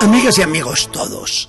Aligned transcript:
Amigas 0.00 0.38
y 0.38 0.42
amigos 0.42 0.90
todos, 0.92 1.48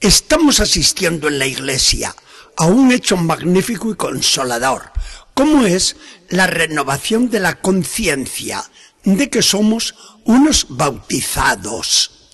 estamos 0.00 0.60
asistiendo 0.60 1.28
en 1.28 1.38
la 1.38 1.46
iglesia 1.46 2.16
a 2.56 2.64
un 2.64 2.92
hecho 2.92 3.18
magnífico 3.18 3.90
y 3.90 3.94
consolador, 3.94 4.90
como 5.34 5.66
es 5.66 5.96
la 6.30 6.46
renovación 6.46 7.28
de 7.28 7.40
la 7.40 7.60
conciencia 7.60 8.64
de 9.04 9.28
que 9.28 9.42
somos 9.42 9.94
unos 10.24 10.66
bautizados. 10.70 12.30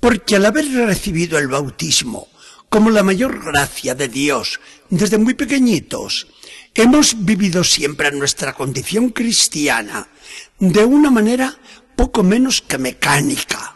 Porque 0.00 0.34
al 0.34 0.46
haber 0.46 0.68
recibido 0.68 1.38
el 1.38 1.46
bautismo 1.46 2.26
como 2.68 2.90
la 2.90 3.04
mayor 3.04 3.44
gracia 3.44 3.94
de 3.94 4.08
Dios 4.08 4.58
desde 4.90 5.18
muy 5.18 5.34
pequeñitos, 5.34 6.26
hemos 6.74 7.24
vivido 7.24 7.62
siempre 7.62 8.10
nuestra 8.10 8.52
condición 8.52 9.10
cristiana 9.10 10.08
de 10.58 10.84
una 10.84 11.10
manera 11.10 11.56
poco 11.94 12.24
menos 12.24 12.60
que 12.60 12.78
mecánica 12.78 13.73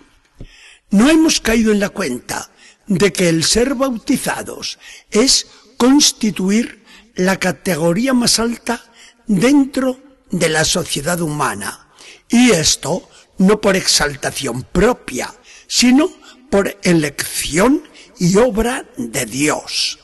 no 0.91 1.11
hemos 1.11 1.41
caído 1.41 1.73
en 1.73 1.81
la 1.81 1.91
cuenta 1.91 2.51
de 2.87 3.13
que 3.13 3.29
el 3.29 3.45
ser 3.45 3.75
bautizados 3.75 4.79
es 5.11 5.47
constituir 5.77 6.85
la 7.15 7.39
categoría 7.39 8.15
más 8.15 8.39
alta 8.39 8.83
dentro 9.27 10.01
de 10.31 10.49
la 10.49 10.65
sociedad 10.65 11.21
humana. 11.21 11.89
Y 12.29 12.51
esto 12.51 13.09
no 13.39 13.61
por 13.61 13.77
exaltación 13.77 14.63
propia, 14.63 15.35
sino 15.67 16.11
por 16.51 16.79
elección 16.83 17.83
y 18.19 18.37
obra 18.37 18.87
de 18.97 19.27
Dios. 19.27 19.99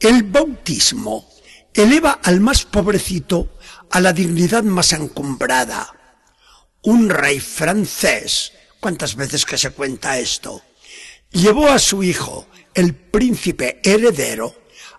El 0.00 0.22
bautismo 0.22 1.28
eleva 1.72 2.20
al 2.22 2.40
más 2.40 2.64
pobrecito 2.64 3.58
a 3.90 4.00
la 4.00 4.12
dignidad 4.12 4.62
más 4.62 4.92
encumbrada. 4.92 5.92
Un 6.82 7.08
rey 7.08 7.40
francés 7.40 8.52
¿Cuántas 8.84 9.16
veces 9.16 9.46
que 9.46 9.56
se 9.56 9.70
cuenta 9.70 10.18
esto? 10.18 10.60
Llevó 11.30 11.68
a 11.68 11.78
su 11.78 12.02
hijo, 12.02 12.46
el 12.74 12.94
príncipe 12.94 13.80
heredero, 13.82 14.54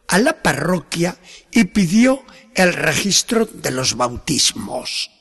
a 0.07 0.17
la 0.17 0.41
parroquia 0.41 1.19
y 1.51 1.65
pidió 1.65 2.25
el 2.55 2.73
registro 2.73 3.45
de 3.45 3.69
los 3.69 3.95
bautismos. 3.95 5.11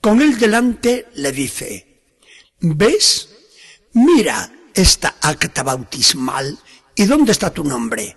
Con 0.00 0.22
él 0.22 0.38
delante 0.38 1.08
le 1.16 1.32
dice, 1.32 2.00
¿ves? 2.60 3.28
Mira 3.92 4.54
esta 4.72 5.16
acta 5.20 5.62
bautismal 5.62 6.58
y 6.94 7.04
dónde 7.04 7.32
está 7.32 7.52
tu 7.52 7.62
nombre. 7.62 8.16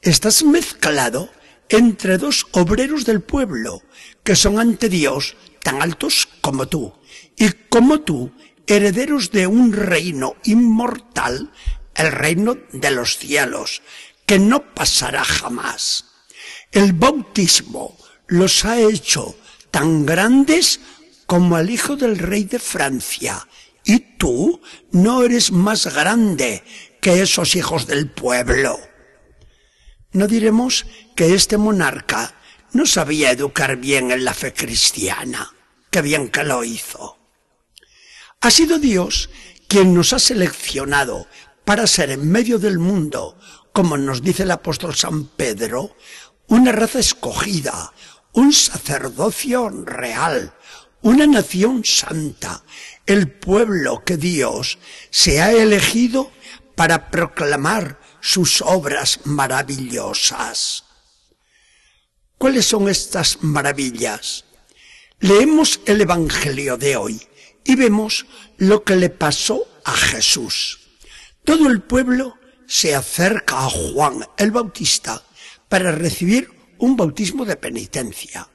Estás 0.00 0.44
mezclado 0.44 1.28
entre 1.68 2.18
dos 2.18 2.46
obreros 2.52 3.04
del 3.04 3.20
pueblo, 3.20 3.82
que 4.22 4.36
son 4.36 4.60
ante 4.60 4.88
Dios 4.88 5.36
tan 5.60 5.82
altos 5.82 6.28
como 6.40 6.68
tú, 6.68 6.94
y 7.36 7.50
como 7.68 8.02
tú 8.02 8.30
herederos 8.66 9.30
de 9.30 9.46
un 9.46 9.72
reino 9.72 10.36
inmortal, 10.44 11.52
el 11.94 12.12
reino 12.12 12.56
de 12.72 12.90
los 12.90 13.18
cielos, 13.18 13.82
que 14.26 14.38
no 14.38 14.74
pasará 14.74 15.24
jamás. 15.24 16.06
El 16.72 16.92
bautismo 16.92 17.96
los 18.26 18.64
ha 18.64 18.80
hecho 18.80 19.36
tan 19.70 20.06
grandes 20.06 20.80
como 21.26 21.56
al 21.56 21.70
hijo 21.70 21.96
del 21.96 22.18
rey 22.18 22.44
de 22.44 22.58
Francia, 22.58 23.46
y 23.84 23.98
tú 23.98 24.60
no 24.92 25.22
eres 25.22 25.52
más 25.52 25.94
grande 25.94 26.64
que 27.00 27.22
esos 27.22 27.54
hijos 27.54 27.86
del 27.86 28.10
pueblo. 28.10 28.78
No 30.12 30.26
diremos 30.26 30.86
que 31.16 31.34
este 31.34 31.58
monarca 31.58 32.34
no 32.72 32.86
sabía 32.86 33.30
educar 33.30 33.76
bien 33.76 34.10
en 34.10 34.24
la 34.24 34.32
fe 34.32 34.52
cristiana, 34.52 35.52
que 35.90 36.02
bien 36.02 36.28
que 36.28 36.44
lo 36.44 36.64
hizo. 36.64 37.23
Ha 38.44 38.50
sido 38.50 38.78
Dios 38.78 39.30
quien 39.68 39.94
nos 39.94 40.12
ha 40.12 40.18
seleccionado 40.18 41.26
para 41.64 41.86
ser 41.86 42.10
en 42.10 42.30
medio 42.30 42.58
del 42.58 42.78
mundo, 42.78 43.38
como 43.72 43.96
nos 43.96 44.22
dice 44.22 44.42
el 44.42 44.50
apóstol 44.50 44.94
San 44.94 45.24
Pedro, 45.28 45.96
una 46.48 46.70
raza 46.70 46.98
escogida, 46.98 47.94
un 48.32 48.52
sacerdocio 48.52 49.70
real, 49.70 50.52
una 51.00 51.26
nación 51.26 51.86
santa, 51.86 52.62
el 53.06 53.30
pueblo 53.30 54.04
que 54.04 54.18
Dios 54.18 54.78
se 55.08 55.40
ha 55.40 55.50
elegido 55.50 56.30
para 56.74 57.10
proclamar 57.10 57.98
sus 58.20 58.60
obras 58.60 59.20
maravillosas. 59.24 60.84
¿Cuáles 62.36 62.66
son 62.66 62.90
estas 62.90 63.42
maravillas? 63.42 64.44
Leemos 65.20 65.80
el 65.86 66.02
Evangelio 66.02 66.76
de 66.76 66.96
hoy 66.96 67.26
y 67.64 67.74
vemos 67.74 68.26
lo 68.58 68.84
que 68.84 68.96
le 68.96 69.10
pasó 69.10 69.66
a 69.84 69.92
Jesús. 69.92 70.80
Todo 71.44 71.68
el 71.68 71.82
pueblo 71.82 72.38
se 72.66 72.94
acerca 72.94 73.64
a 73.64 73.70
Juan 73.70 74.26
el 74.36 74.50
Bautista 74.50 75.22
para 75.68 75.92
recibir 75.92 76.50
un 76.78 76.96
bautismo 76.96 77.44
de 77.44 77.56
penitencia. 77.56 78.48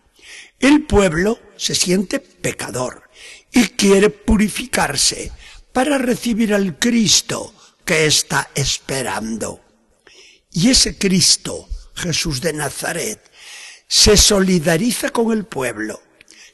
El 0.59 0.85
pueblo 0.85 1.39
se 1.55 1.75
siente 1.75 2.19
pecador 2.19 3.09
y 3.51 3.63
quiere 3.69 4.09
purificarse 4.09 5.31
para 5.71 5.97
recibir 5.97 6.53
al 6.53 6.77
Cristo 6.77 7.53
que 7.85 8.05
está 8.05 8.49
esperando. 8.55 9.61
Y 10.51 10.69
ese 10.69 10.97
Cristo, 10.97 11.67
Jesús 11.95 12.41
de 12.41 12.53
Nazaret, 12.53 13.21
se 13.87 14.17
solidariza 14.17 15.09
con 15.09 15.31
el 15.31 15.45
pueblo 15.45 16.01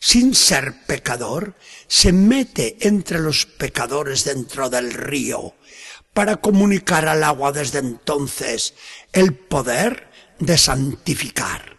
sin 0.05 0.35
ser 0.35 0.85
pecador, 0.85 1.55
se 1.87 2.13
mete 2.13 2.77
entre 2.81 3.17
los 3.17 3.47
pecadores 3.47 4.23
dentro 4.23 4.69
del 4.69 4.93
río 4.93 5.55
para 6.13 6.35
comunicar 6.35 7.07
al 7.07 7.23
agua 7.23 7.51
desde 7.51 7.79
entonces 7.79 8.75
el 9.13 9.33
poder 9.33 10.11
de 10.37 10.59
santificar. 10.59 11.77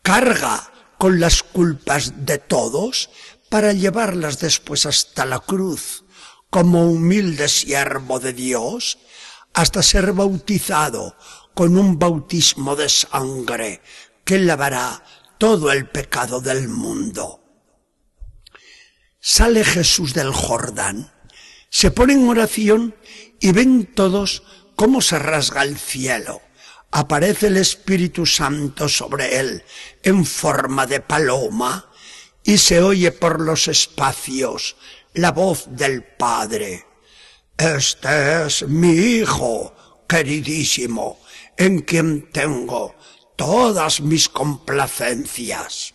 Carga 0.00 0.72
con 0.96 1.20
las 1.20 1.42
culpas 1.42 2.24
de 2.24 2.38
todos 2.38 3.10
para 3.50 3.74
llevarlas 3.74 4.38
después 4.38 4.86
hasta 4.86 5.26
la 5.26 5.40
cruz 5.40 6.04
como 6.48 6.90
humilde 6.90 7.46
siervo 7.46 8.20
de 8.20 8.32
Dios 8.32 8.96
hasta 9.52 9.82
ser 9.82 10.14
bautizado 10.14 11.14
con 11.52 11.76
un 11.76 11.98
bautismo 11.98 12.74
de 12.74 12.88
sangre 12.88 13.82
que 14.24 14.38
lavará 14.38 15.04
todo 15.36 15.70
el 15.70 15.90
pecado 15.90 16.40
del 16.40 16.66
mundo. 16.66 17.39
Sale 19.20 19.64
Jesús 19.64 20.14
del 20.14 20.32
Jordán, 20.32 21.12
se 21.68 21.90
pone 21.90 22.14
en 22.14 22.26
oración 22.26 22.96
y 23.38 23.52
ven 23.52 23.84
todos 23.94 24.42
cómo 24.76 25.02
se 25.02 25.18
rasga 25.18 25.62
el 25.62 25.78
cielo. 25.78 26.40
Aparece 26.90 27.48
el 27.48 27.58
Espíritu 27.58 28.24
Santo 28.24 28.88
sobre 28.88 29.38
él 29.38 29.62
en 30.02 30.24
forma 30.24 30.86
de 30.86 31.00
paloma 31.00 31.90
y 32.42 32.56
se 32.56 32.82
oye 32.82 33.12
por 33.12 33.42
los 33.42 33.68
espacios 33.68 34.76
la 35.12 35.32
voz 35.32 35.66
del 35.68 36.02
Padre. 36.02 36.86
Este 37.58 38.46
es 38.46 38.66
mi 38.66 38.92
Hijo 38.92 39.74
queridísimo, 40.08 41.20
en 41.58 41.80
quien 41.80 42.30
tengo 42.32 42.94
todas 43.36 44.00
mis 44.00 44.30
complacencias. 44.30 45.92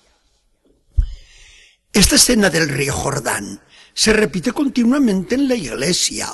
Esta 1.96 2.18
escena 2.18 2.50
del 2.50 2.68
río 2.68 2.94
Jordán 2.94 3.62
se 3.94 4.12
repite 4.12 4.52
continuamente 4.52 5.36
en 5.36 5.48
la 5.48 5.56
iglesia. 5.56 6.28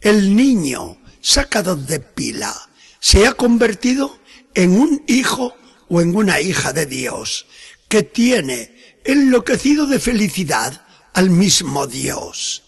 El 0.00 0.36
niño 0.36 0.98
sacado 1.20 1.74
de 1.74 1.98
pila 1.98 2.54
se 3.00 3.26
ha 3.26 3.32
convertido 3.32 4.20
en 4.54 4.78
un 4.78 5.02
hijo 5.08 5.56
o 5.88 6.00
en 6.00 6.14
una 6.14 6.40
hija 6.40 6.72
de 6.72 6.86
Dios 6.86 7.46
que 7.88 8.04
tiene 8.04 9.00
enloquecido 9.02 9.88
de 9.88 9.98
felicidad 9.98 10.86
al 11.12 11.30
mismo 11.30 11.88
Dios. 11.88 12.62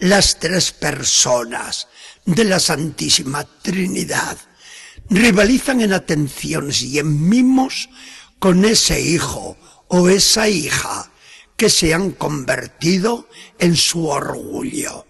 Las 0.00 0.40
tres 0.40 0.72
personas 0.72 1.86
de 2.26 2.42
la 2.42 2.58
Santísima 2.58 3.44
Trinidad 3.62 4.38
rivalizan 5.08 5.82
en 5.82 5.92
atenciones 5.92 6.82
y 6.82 6.98
en 6.98 7.28
mimos 7.28 7.90
con 8.40 8.64
ese 8.64 9.00
hijo 9.00 9.56
o 9.86 10.08
esa 10.08 10.48
hija 10.48 11.11
que 11.62 11.70
se 11.70 11.94
han 11.94 12.10
convertido 12.10 13.28
en 13.60 13.76
su 13.76 14.08
orgullo. 14.08 15.06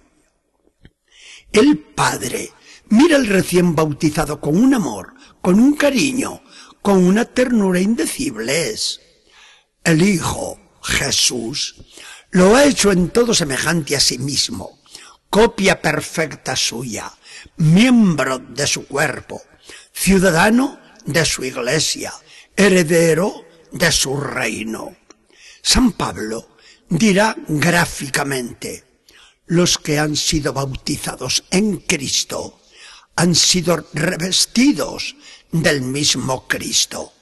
El 1.50 1.78
padre 1.78 2.50
mira 2.90 3.16
al 3.16 3.26
recién 3.26 3.74
bautizado 3.74 4.38
con 4.38 4.62
un 4.62 4.74
amor, 4.74 5.14
con 5.40 5.58
un 5.58 5.74
cariño, 5.74 6.42
con 6.82 7.02
una 7.04 7.24
ternura 7.24 7.80
indecibles. 7.80 9.00
El 9.82 10.02
Hijo, 10.02 10.58
Jesús, 10.82 11.76
lo 12.32 12.54
ha 12.54 12.66
hecho 12.66 12.92
en 12.92 13.08
todo 13.08 13.32
semejante 13.32 13.96
a 13.96 14.00
sí 14.00 14.18
mismo, 14.18 14.78
copia 15.30 15.80
perfecta 15.80 16.54
suya, 16.54 17.14
miembro 17.56 18.40
de 18.40 18.66
su 18.66 18.86
cuerpo, 18.86 19.40
ciudadano 19.94 20.78
de 21.06 21.24
su 21.24 21.44
iglesia, 21.44 22.12
heredero 22.54 23.42
de 23.72 23.90
su 23.90 24.20
reino. 24.20 24.94
San 25.62 25.92
Pablo 25.92 26.56
dirá 26.88 27.36
gráficamente, 27.48 28.84
los 29.46 29.78
que 29.78 29.98
han 29.98 30.16
sido 30.16 30.52
bautizados 30.52 31.44
en 31.50 31.78
Cristo 31.78 32.60
han 33.16 33.34
sido 33.34 33.86
revestidos 33.92 35.16
del 35.50 35.82
mismo 35.82 36.46
Cristo. 36.48 37.12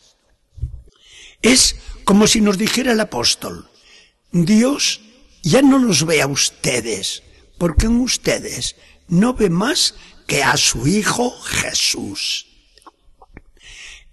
Es 1.42 1.76
como 2.04 2.26
si 2.26 2.40
nos 2.40 2.58
dijera 2.58 2.92
el 2.92 3.00
apóstol, 3.00 3.68
Dios 4.32 5.00
ya 5.42 5.62
no 5.62 5.78
los 5.78 6.06
ve 6.06 6.22
a 6.22 6.26
ustedes, 6.26 7.22
porque 7.58 7.86
en 7.86 8.00
ustedes 8.00 8.76
no 9.08 9.34
ve 9.34 9.50
más 9.50 9.94
que 10.26 10.42
a 10.42 10.56
su 10.56 10.86
Hijo 10.86 11.30
Jesús. 11.42 12.46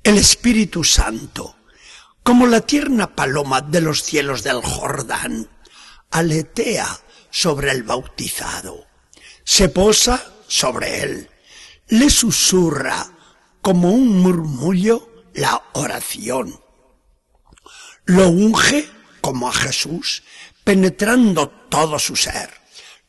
El 0.03 0.17
Espíritu 0.17 0.83
Santo, 0.83 1.56
como 2.27 2.45
la 2.45 2.59
tierna 2.59 3.15
paloma 3.15 3.61
de 3.61 3.79
los 3.79 4.03
cielos 4.03 4.43
del 4.43 4.61
Jordán, 4.61 5.49
aletea 6.11 6.99
sobre 7.29 7.71
el 7.71 7.83
bautizado, 7.83 8.85
se 9.45 9.69
posa 9.69 10.33
sobre 10.45 11.03
él, 11.03 11.29
le 11.87 12.09
susurra 12.09 13.07
como 13.61 13.91
un 13.91 14.19
murmullo 14.19 15.09
la 15.35 15.63
oración. 15.71 16.59
Lo 18.03 18.27
unge 18.27 18.89
como 19.21 19.47
a 19.47 19.53
Jesús, 19.53 20.23
penetrando 20.65 21.47
todo 21.47 21.97
su 21.97 22.17
ser. 22.17 22.49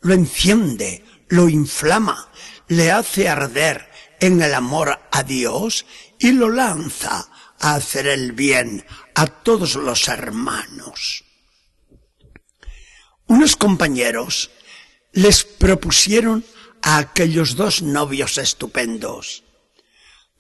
Lo 0.00 0.15
enciende, 0.15 1.05
lo 1.26 1.49
inflama, 1.49 2.31
le 2.69 2.93
hace 2.93 3.29
arder 3.29 3.91
en 4.20 4.41
el 4.43 4.55
amor 4.55 5.00
a 5.11 5.25
Dios 5.25 5.87
y 6.20 6.31
lo 6.31 6.50
lanza 6.50 7.29
a 7.60 7.75
hacer 7.75 8.06
el 8.06 8.32
bien 8.32 8.84
a 9.14 9.26
todos 9.26 9.75
los 9.75 10.08
hermanos. 10.08 11.25
Unos 13.26 13.56
compañeros 13.56 14.50
les 15.12 15.44
propusieron 15.44 16.44
a 16.82 16.99
aquellos 16.99 17.56
dos 17.56 17.82
novios 17.82 18.38
estupendos. 18.38 19.44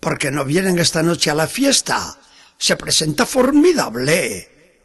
porque 0.00 0.30
no 0.30 0.44
vienen 0.44 0.78
esta 0.78 1.02
noche 1.02 1.28
a 1.28 1.34
la 1.34 1.48
fiesta? 1.48 2.18
Se 2.56 2.76
presenta 2.76 3.26
formidable. 3.26 4.78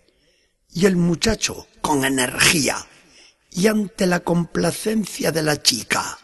Y 0.72 0.88
el 0.88 0.96
muchacho, 0.96 1.68
con 1.82 2.04
energía 2.04 2.84
y 3.52 3.68
ante 3.68 4.08
la 4.08 4.22
complacencia 4.22 5.32
de 5.32 5.44
la 5.44 5.62
chica, 5.62 6.18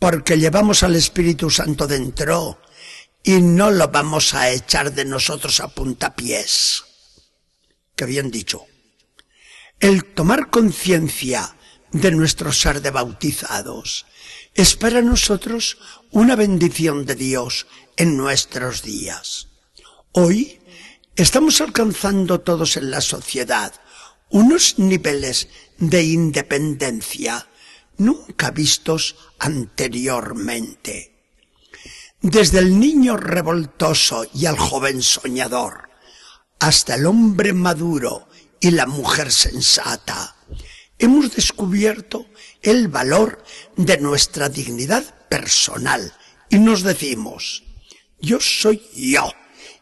porque 0.00 0.36
llevamos 0.36 0.82
al 0.82 0.96
Espíritu 0.96 1.48
Santo 1.48 1.86
dentro 1.86 2.60
y 3.22 3.40
no 3.40 3.70
lo 3.70 3.88
vamos 3.88 4.34
a 4.34 4.50
echar 4.50 4.92
de 4.92 5.04
nosotros 5.04 5.60
a 5.60 5.68
puntapiés. 5.68 6.84
Qué 7.96 8.06
bien 8.06 8.30
dicho. 8.30 8.66
El 9.78 10.04
tomar 10.04 10.50
conciencia 10.50 11.56
de 11.92 12.10
nuestro 12.12 12.52
ser 12.52 12.82
de 12.82 12.90
bautizados 12.90 14.06
es 14.54 14.76
para 14.76 15.02
nosotros 15.02 15.78
una 16.10 16.36
bendición 16.36 17.06
de 17.06 17.14
Dios 17.14 17.66
en 17.96 18.16
nuestros 18.16 18.82
días. 18.82 19.48
Hoy 20.12 20.60
estamos 21.16 21.60
alcanzando 21.60 22.40
todos 22.40 22.76
en 22.76 22.90
la 22.90 23.00
sociedad 23.00 23.72
unos 24.30 24.78
niveles 24.78 25.48
de 25.78 26.04
independencia 26.04 27.48
nunca 27.98 28.50
vistos 28.50 29.16
anteriormente. 29.38 31.09
Desde 32.22 32.58
el 32.58 32.78
niño 32.78 33.16
revoltoso 33.16 34.26
y 34.34 34.44
el 34.44 34.58
joven 34.58 35.00
soñador, 35.00 35.88
hasta 36.58 36.96
el 36.96 37.06
hombre 37.06 37.54
maduro 37.54 38.28
y 38.60 38.72
la 38.72 38.84
mujer 38.84 39.32
sensata, 39.32 40.36
hemos 40.98 41.34
descubierto 41.34 42.26
el 42.60 42.88
valor 42.88 43.42
de 43.76 43.96
nuestra 43.96 44.50
dignidad 44.50 45.28
personal 45.30 46.12
y 46.50 46.58
nos 46.58 46.82
decimos, 46.82 47.64
yo 48.20 48.38
soy 48.38 48.82
yo 48.94 49.32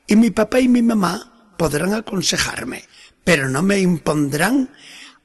y 0.07 0.15
mi 0.15 0.31
papá 0.31 0.61
y 0.61 0.69
mi 0.69 0.83
mamá 0.83 1.55
podrán 1.59 1.93
aconsejarme, 1.93 2.85
pero 3.25 3.49
no 3.49 3.63
me 3.63 3.81
impondrán 3.81 4.73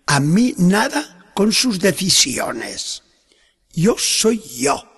a 0.07 0.19
mí 0.19 0.55
nada 0.57 1.31
con 1.35 1.53
sus 1.53 1.79
decisiones. 1.79 3.03
Yo 3.71 3.97
soy 3.99 4.41
yo 4.57 4.92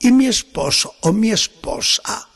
y 0.00 0.10
mi 0.12 0.26
esposo 0.26 0.94
o 1.02 1.12
mi 1.12 1.30
esposa 1.30 2.28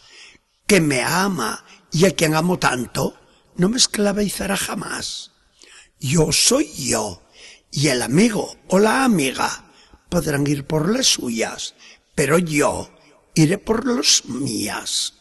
que 0.66 0.80
me 0.80 1.02
ama 1.02 1.64
y 1.90 2.04
a 2.04 2.10
quien 2.10 2.34
amo 2.34 2.58
tanto, 2.58 3.18
no 3.56 3.68
me 3.68 3.78
esclavizará 3.78 4.56
jamás. 4.56 5.32
Yo 5.98 6.30
soy 6.30 6.70
yo 6.74 7.22
y 7.70 7.88
el 7.88 8.02
amigo 8.02 8.56
o 8.68 8.78
la 8.78 9.04
amiga 9.04 9.72
podrán 10.10 10.46
ir 10.46 10.66
por 10.66 10.92
las 10.92 11.06
suyas, 11.06 11.74
pero 12.14 12.38
yo 12.38 12.90
iré 13.34 13.58
por 13.58 13.86
las 13.86 14.26
mías. 14.26 15.14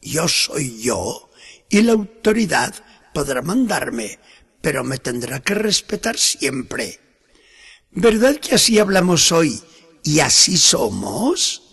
Yo 0.00 0.28
soy 0.28 0.80
yo 0.82 1.30
y 1.68 1.82
la 1.82 1.92
autoridad 1.92 2.74
podrá 3.12 3.42
mandarme, 3.42 4.18
pero 4.62 4.82
me 4.82 4.98
tendrá 4.98 5.40
que 5.40 5.54
respetar 5.54 6.18
siempre. 6.18 6.98
¿Verdad 7.90 8.36
que 8.36 8.54
así 8.54 8.78
hablamos 8.78 9.30
hoy 9.30 9.60
y 10.02 10.20
así 10.20 10.56
somos? 10.56 11.71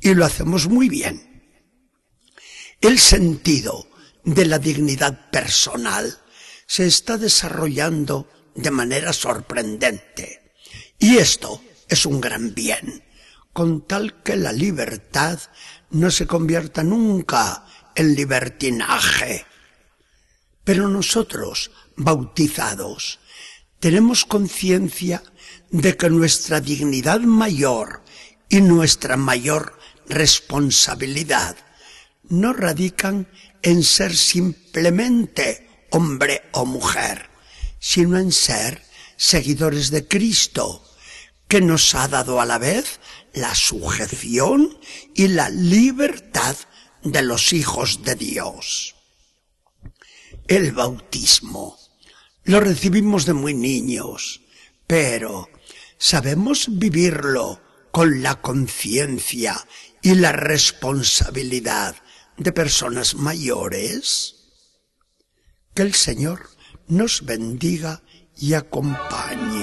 Y 0.00 0.14
lo 0.14 0.24
hacemos 0.24 0.68
muy 0.68 0.88
bien. 0.88 1.28
El 2.80 2.98
sentido 2.98 3.88
de 4.24 4.46
la 4.46 4.58
dignidad 4.58 5.30
personal 5.30 6.18
se 6.66 6.86
está 6.86 7.16
desarrollando 7.16 8.28
de 8.54 8.70
manera 8.70 9.12
sorprendente. 9.12 10.52
Y 10.98 11.16
esto 11.16 11.62
es 11.88 12.06
un 12.06 12.20
gran 12.20 12.54
bien, 12.54 13.04
con 13.52 13.86
tal 13.86 14.22
que 14.22 14.36
la 14.36 14.52
libertad 14.52 15.40
no 15.90 16.10
se 16.10 16.26
convierta 16.26 16.82
nunca 16.82 17.64
en 17.94 18.14
libertinaje. 18.14 19.46
Pero 20.64 20.88
nosotros, 20.88 21.70
bautizados, 21.96 23.20
tenemos 23.80 24.24
conciencia 24.24 25.22
de 25.70 25.96
que 25.96 26.10
nuestra 26.10 26.60
dignidad 26.60 27.20
mayor 27.20 28.02
y 28.48 28.60
nuestra 28.60 29.16
mayor 29.16 29.77
responsabilidad 30.08 31.56
no 32.28 32.52
radican 32.52 33.28
en 33.62 33.82
ser 33.82 34.16
simplemente 34.16 35.86
hombre 35.90 36.42
o 36.52 36.66
mujer, 36.66 37.30
sino 37.78 38.18
en 38.18 38.32
ser 38.32 38.82
seguidores 39.16 39.90
de 39.90 40.06
Cristo, 40.06 40.84
que 41.48 41.60
nos 41.60 41.94
ha 41.94 42.08
dado 42.08 42.40
a 42.40 42.46
la 42.46 42.58
vez 42.58 43.00
la 43.32 43.54
sujeción 43.54 44.78
y 45.14 45.28
la 45.28 45.48
libertad 45.48 46.56
de 47.02 47.22
los 47.22 47.52
hijos 47.52 48.02
de 48.02 48.14
Dios. 48.14 48.94
El 50.46 50.72
bautismo 50.72 51.78
lo 52.44 52.60
recibimos 52.60 53.26
de 53.26 53.34
muy 53.34 53.54
niños, 53.54 54.40
pero 54.86 55.48
¿sabemos 55.98 56.66
vivirlo 56.70 57.60
con 57.90 58.22
la 58.22 58.40
conciencia 58.40 59.66
y 60.02 60.14
la 60.14 60.32
responsabilidad 60.32 61.96
de 62.36 62.52
personas 62.52 63.14
mayores? 63.14 64.36
Que 65.74 65.82
el 65.82 65.94
Señor 65.94 66.48
nos 66.86 67.24
bendiga 67.24 68.02
y 68.36 68.54
acompañe. 68.54 69.57